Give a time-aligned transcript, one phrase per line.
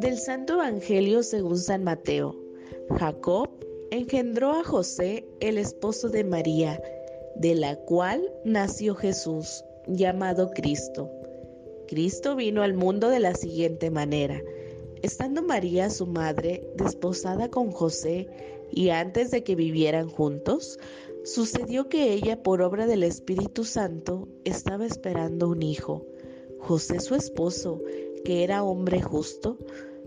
[0.00, 2.34] Del Santo Evangelio según San Mateo.
[2.98, 3.50] Jacob
[3.90, 6.82] engendró a José, el esposo de María,
[7.34, 11.10] de la cual nació Jesús, llamado Cristo.
[11.86, 14.40] Cristo vino al mundo de la siguiente manera.
[15.02, 18.26] Estando María, su madre, desposada con José,
[18.70, 20.78] y antes de que vivieran juntos,
[21.24, 26.06] sucedió que ella, por obra del Espíritu Santo, estaba esperando un hijo.
[26.58, 27.82] José, su esposo,
[28.24, 29.58] que era hombre justo,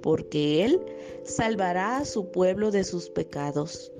[0.00, 0.80] porque él
[1.24, 3.92] salvará a su pueblo de sus pecados.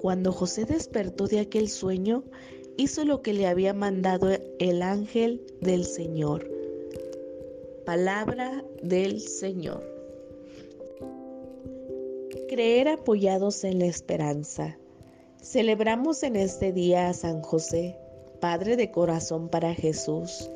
[0.00, 2.24] Cuando José despertó de aquel sueño,
[2.76, 6.50] hizo lo que le había mandado el ángel del Señor.
[7.84, 9.82] Palabra del Señor.
[12.48, 14.78] Creer apoyados en la esperanza.
[15.40, 17.96] Celebramos en este día a San José,
[18.40, 20.50] Padre de corazón para Jesús.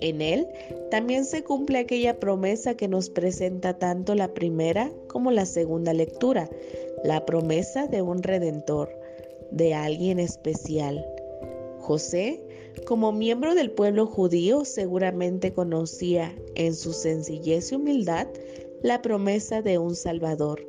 [0.00, 0.46] En él
[0.90, 6.48] también se cumple aquella promesa que nos presenta tanto la primera como la segunda lectura,
[7.04, 8.90] la promesa de un redentor,
[9.50, 11.04] de alguien especial.
[11.80, 12.40] José,
[12.86, 18.28] como miembro del pueblo judío, seguramente conocía en su sencillez y humildad
[18.82, 20.64] la promesa de un Salvador.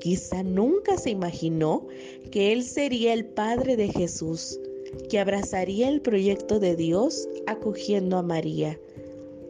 [0.00, 1.86] Quizá nunca se imaginó
[2.30, 4.60] que él sería el Padre de Jesús,
[5.08, 8.78] que abrazaría el proyecto de Dios acogiendo a María.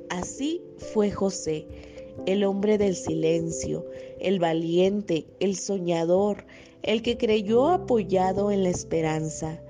[0.08, 1.66] Así fue José,
[2.26, 3.84] el hombre del silencio,
[4.18, 6.44] el valiente, el soñador,
[6.82, 9.60] el que creyó apoyado en la esperanza.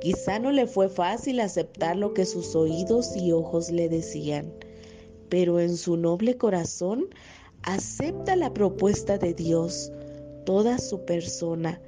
[0.00, 4.52] Quizá no le fue fácil aceptar lo que sus oídos y ojos le decían,
[5.28, 7.06] pero en su noble corazón
[7.62, 9.92] acepta la propuesta de Dios,
[10.44, 11.80] toda su persona,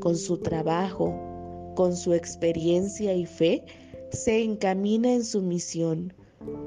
[0.00, 1.31] con su trabajo,
[1.74, 3.64] con su experiencia y fe,
[4.10, 6.12] se encamina en su misión,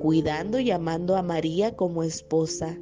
[0.01, 2.77] cuidando y amando a María como esposa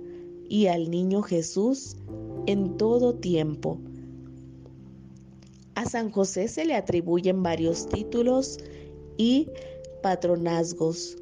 [0.50, 1.98] y al niño Jesús
[2.46, 3.80] en todo tiempo.
[5.76, 8.60] A San José se le atribuyen varios títulos
[9.18, 9.50] y
[10.02, 11.18] patronazgos.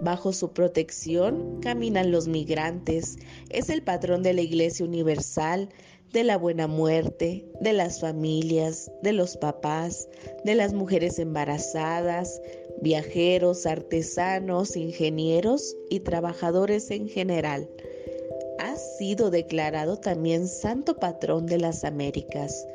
[0.00, 3.16] Bajo su protección caminan los migrantes.
[3.50, 5.68] Es el patrón de la Iglesia Universal,
[6.12, 10.08] de la buena muerte, de las familias, de los papás,
[10.44, 12.40] de las mujeres embarazadas,
[12.82, 17.68] viajeros, artesanos, ingenieros y trabajadores en general
[18.58, 22.66] ha sido declarado también Santo Patrón de las Américas.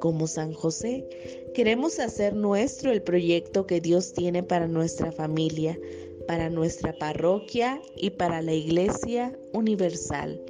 [0.00, 1.06] Como San José,
[1.54, 5.78] queremos hacer nuestro el proyecto que Dios tiene para nuestra familia,
[6.26, 10.40] para nuestra parroquia y para la Iglesia Universal.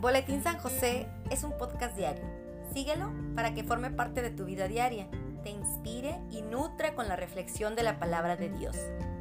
[0.00, 2.24] Boletín San José es un podcast diario.
[2.72, 5.08] Síguelo para que forme parte de tu vida diaria,
[5.42, 8.76] te inspire y nutra con la reflexión de la palabra de Dios.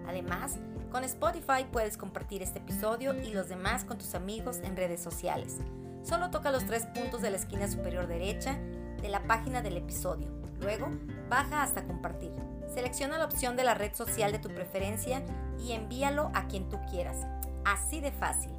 [0.07, 0.59] Además,
[0.93, 5.57] con Spotify puedes compartir este episodio y los demás con tus amigos en redes sociales.
[6.03, 8.59] Solo toca los tres puntos de la esquina superior derecha
[9.01, 10.27] de la página del episodio.
[10.61, 10.91] Luego,
[11.29, 12.31] baja hasta compartir.
[12.71, 15.25] Selecciona la opción de la red social de tu preferencia
[15.59, 17.25] y envíalo a quien tú quieras.
[17.65, 18.51] Así de fácil.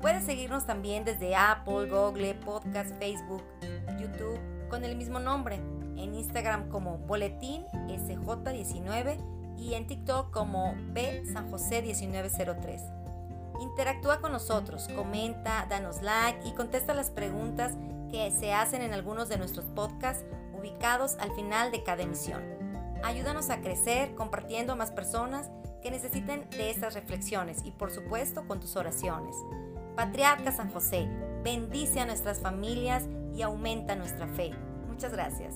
[0.00, 3.44] Puedes seguirnos también desde Apple, Google, Podcast, Facebook,
[4.00, 5.60] YouTube con el mismo nombre.
[5.96, 12.82] en Instagram como Boletín SJ19 y en TikTok como B San José 1903.
[13.60, 17.74] Interactúa con nosotros, comenta, danos like y contesta las preguntas
[18.10, 20.24] que se hacen en algunos de nuestros podcasts
[20.56, 22.42] ubicados al final de cada emisión.
[23.02, 25.50] Ayúdanos a crecer compartiendo a más personas
[25.82, 29.34] que necesiten de estas reflexiones y por supuesto con tus oraciones.
[29.96, 31.08] Patriarca San José,
[31.42, 33.04] bendice a nuestras familias
[33.34, 34.52] y aumenta nuestra fe.
[34.88, 35.54] Muchas gracias.